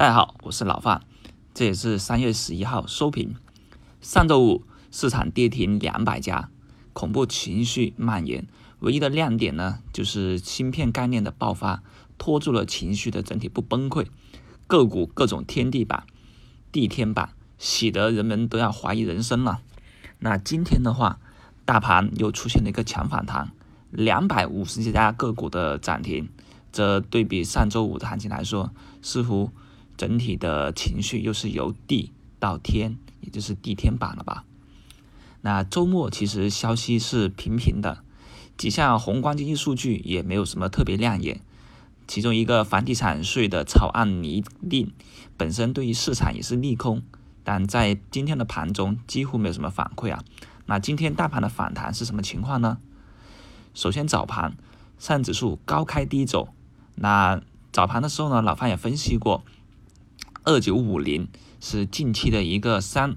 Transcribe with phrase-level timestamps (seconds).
[0.00, 1.02] 大家好，我是老范，
[1.52, 3.36] 这也是三月十一号收评。
[4.00, 6.48] 上周五市场跌停两百家，
[6.94, 8.46] 恐怖情绪蔓延。
[8.78, 11.82] 唯一的亮点呢，就是芯片概念的爆发，
[12.16, 14.06] 拖住了情绪的整体不崩溃。
[14.66, 16.06] 个股各种天地板、
[16.72, 19.60] 地天板，洗得人们都要怀疑人生了。
[20.20, 21.18] 那今天的话，
[21.66, 23.52] 大盘又出现了一个强反弹，
[23.90, 26.30] 两百五十几家个股的涨停，
[26.72, 28.72] 这对比上周五的行情来说，
[29.02, 29.50] 似乎。
[30.00, 34.46] 整体的情绪又是由地到天，也就是地天板了吧？
[35.42, 38.02] 那周末其实消息是平平的，
[38.56, 41.42] 几项宏观经济数据也没有什么特别亮眼。
[42.08, 44.90] 其中一个房地产税的草案拟定
[45.36, 47.02] 本身对于市场也是利空，
[47.44, 50.24] 但在今天的盘中几乎没有什么反馈啊。
[50.64, 52.78] 那今天大盘的反弹是什么情况呢？
[53.74, 54.56] 首先早盘
[54.98, 56.48] 上指数高开低走，
[56.94, 59.44] 那早盘的时候呢，老范也分析过。
[60.50, 61.28] 二九五零
[61.60, 63.14] 是近期的一个三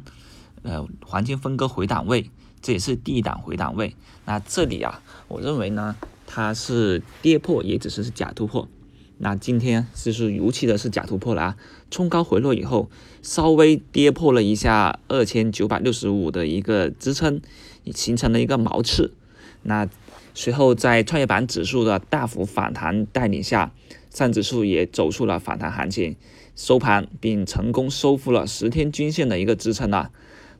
[0.61, 2.29] 呃黄金分割回档位，
[2.61, 3.95] 这也是第一档回档位。
[4.25, 5.95] 那这里啊，我认为呢，
[6.27, 8.67] 它是跌破也只是是假突破。
[9.17, 11.57] 那今天就是如期的是假突破了啊，
[11.89, 12.91] 冲高回落以后，
[13.23, 17.41] 稍微跌破了一下二千九百六十五的一个支撑，
[17.95, 19.15] 形成了一个毛刺。
[19.63, 19.89] 那
[20.33, 23.73] 随后在创业板指数的大幅反弹带领下，
[24.09, 26.15] 上指数也走出了反弹行情。
[26.55, 30.11] 收盘并成功收复了十天均线的一个支撑了。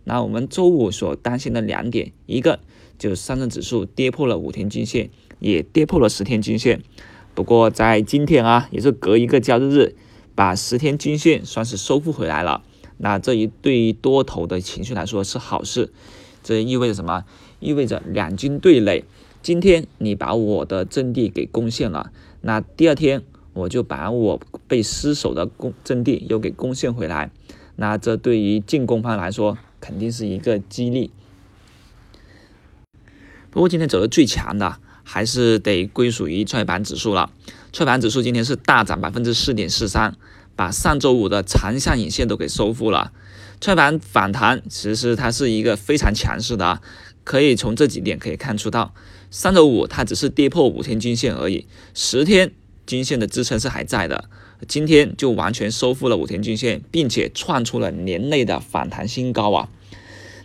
[0.06, 2.60] 那我们周五所担心的两点，一个
[2.98, 6.82] 就是上证指数跌破了五天均线，也跌破了十天均线。
[7.36, 9.96] 不过在今天啊，也是隔一个交易日，
[10.34, 12.64] 把十天均线算是收复回来了。
[12.98, 15.94] 那这一对于多头的情绪来说是好事。
[16.42, 17.26] 这意味着什么？
[17.60, 19.06] 意味着两军对垒。
[19.44, 23.22] 今天你把我的阵地给攻陷了，那第二天。
[23.56, 27.30] 我就把我被失守的攻阵地又给攻陷回来，
[27.76, 31.12] 那这对于进攻方来说肯定是一个激励。
[33.52, 37.32] 不过今天走的最强的还是得归属于创业板指数了，
[37.72, 40.18] 创业板指数今天是大涨百分之四点四三，
[40.56, 43.14] 把上周五的长下影线都给收复了。
[43.62, 46.82] 创业板反弹其实它是一个非常强势的啊，
[47.24, 48.96] 可以从这几点可以看出到，
[49.36, 52.52] 三周五它只是跌破五天均线而已，十天。
[52.86, 54.26] 均线的支撑是还在的，
[54.68, 59.70] 今天就完全收复了五天均线，并且创出了年内的反弹新高啊！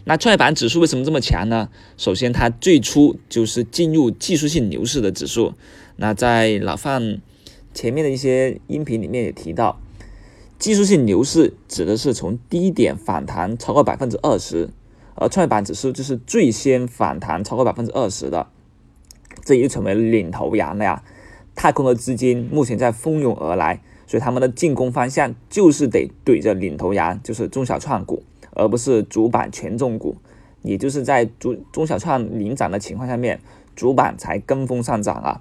[0.05, 1.69] 那创业板指数为什么这么强呢？
[1.97, 5.53] 首先，它最初就是进入技术性牛市的指数。
[5.97, 7.21] 那在老范
[7.75, 9.81] 前面的一些音频里面也提到，
[10.61, 14.71] 技术性牛市指的是从低点反弹超过百分之二十，
[15.17, 18.47] 而创业板指数就是最先反弹超过百分之二十的，
[19.49, 21.03] 这又成为领头羊了呀！
[21.55, 28.23] 太空的资金目前在蜂拥而来，所以他们的进攻方向就是得怼着领头羊，就是中小创股，
[28.53, 30.19] 而不是主板权重股。
[30.61, 33.41] 也就是在中中小创领涨的情况下面，
[33.75, 35.41] 主板才跟风上涨啊。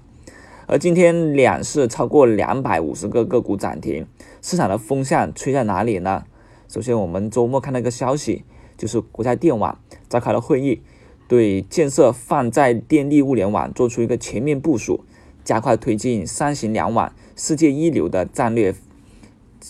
[0.68, 4.08] 而今天两市超过两百五十个个股涨停，
[4.42, 6.24] 市场的风向吹在哪里呢？
[6.70, 8.46] 首先，我们周末看到一个消息，
[8.78, 10.82] 就是国家电网召开了会议，
[11.28, 15.04] 对建设泛在电力物联网做出一个全面部署。
[15.44, 18.76] 加快推进三型两网世界一流的战略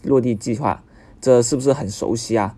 [0.04, 0.84] 落地计划，
[1.22, 2.56] 这是不是很熟悉啊？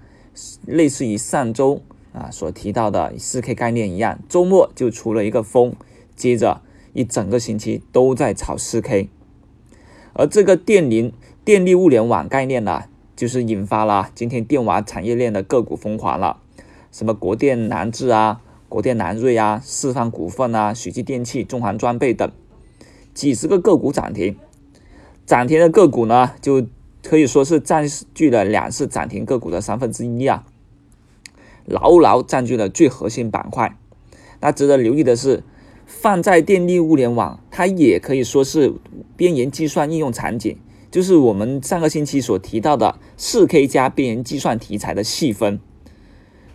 [0.65, 1.81] 类似于上周
[2.13, 5.73] 啊所提到的四 K 概念一样，周末就出了一个风，
[6.15, 6.61] 接着
[6.93, 9.09] 一整个星期都在炒四 K。
[10.13, 11.11] 而这个电零
[11.43, 12.85] 电力物联网概念呢，
[13.17, 16.37] 就是引发了今天电网产业链的个股疯狂了，
[16.89, 22.31] 什么国电南智啊、国电南瑞啊、四方股份啊、许继电器、中航装备等。
[23.13, 24.37] 几十个个股涨停，
[25.25, 26.65] 涨停的个股呢，就
[27.03, 30.45] 可以说是占据了两市涨停个股的三分之一啊，
[31.65, 33.75] 牢牢占据了最核心板块。
[34.39, 35.43] 那值得留意的是，
[35.85, 38.73] 放在电力物联网，它也可以说是
[39.17, 40.55] 边缘计算应用场景，
[40.91, 45.59] 就是我们上个星期所提到的四 K 加边缘计算题材的细分。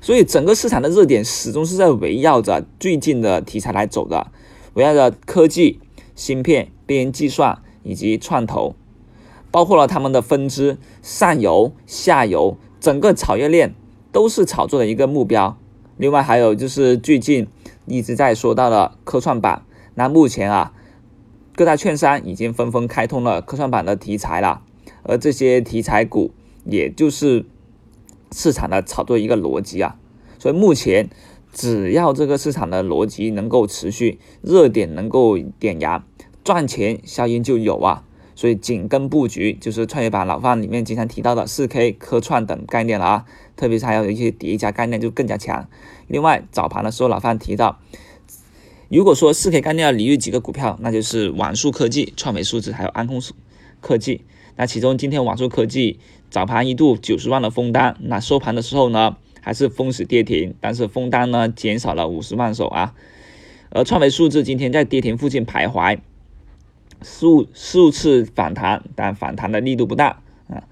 [0.04, 4.30] 所以整个市场的热点始终是在围绕着最近的题材来走的，
[4.74, 5.80] 围绕着科技。
[6.14, 8.76] 芯片、边缘计算以及创投，
[9.50, 13.74] 包括了他们的分支上游、下游，整个产业链
[14.12, 15.58] 都是炒作的一个目标。
[15.96, 17.48] 另外还有就是最近
[17.86, 19.64] 一直在说到的科创板，
[19.96, 20.72] 那目前啊，
[21.56, 24.62] 各大券商已经纷纷开通了科创板的题材了，
[25.02, 26.30] 而这些题材股
[26.64, 27.44] 也就是
[28.34, 29.96] 市场的炒作一个逻辑啊。
[30.38, 31.08] 所以目前。
[31.56, 36.02] 只要这个市场的逻辑能够持续，热点能够点燃，
[36.42, 38.02] 赚钱效应就有啊。
[38.34, 45.68] 所以紧跟布局就是创业板老范里面经常提到的四 K 科创等概念了啊，特别是还有一些叠加概念就更加强。
[46.08, 47.78] 另外早盘的时候老范提到，
[48.88, 53.32] 如果说四 K 概念要理喻几个股票，那就是网速科技、创维数字还有安控数
[53.80, 54.22] 科技。
[54.56, 55.98] 那其中今天网速科技
[56.30, 62.94] 早盘一度九十万的封单，那收盘的时候呢还是封死跌停，但是封单呢减少了五十万手啊。
[63.70, 65.98] 而创维数字今天在跌停附近徘徊。
[67.02, 70.64] 数数次反弹，但反弹的力度不大啊。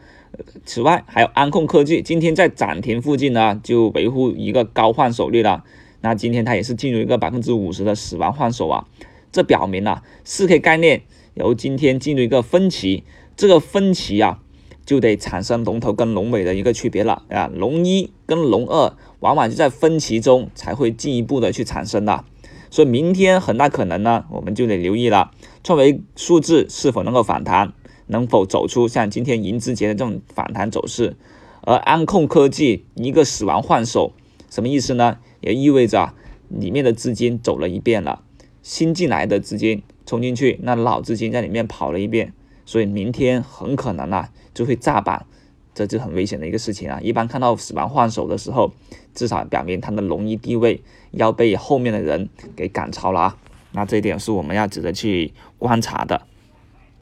[0.65, 5.63] 此外，还有安控科技，今天在涨停附近呢，就维护一个高换手率了。
[6.01, 8.87] 那今天它也是进入一个百分之五十的死亡换手啊。
[9.31, 11.03] 这表明了四 K 概念
[11.35, 13.05] 由今天进入一个分歧，
[13.37, 14.41] 这个分歧啊，
[14.85, 17.51] 就得产生龙头跟龙尾的一个区别了啊。
[17.53, 22.25] 龙一跟龙二往往就在分歧中才会进一步的去产生的。
[22.71, 25.31] 所以明天很大可能呢，我们就得留意了，
[25.63, 27.75] 创维数字是否能够反弹，
[28.07, 31.17] 能否走出像今天银之杰的这种反弹走势，
[31.61, 34.15] 而安控科技一个死亡换手，
[34.49, 35.19] 什么意思呢？
[35.43, 36.15] 也意味着
[36.49, 38.23] 里面的资金走了一遍了，
[38.63, 42.33] 新进来的资金冲进去，那老资金在里面跑了一遍，
[42.65, 45.25] 所以明天很可能啊就会炸板。
[45.75, 47.01] 这就很危险的一个事情啊！
[47.01, 48.71] 一般看到死亡换手的时候，
[49.15, 50.83] 至少表明它的龙一地位
[51.13, 53.39] 要被后面的人给赶超了啊！
[53.73, 56.21] 那这一点是我们要值得去观察的。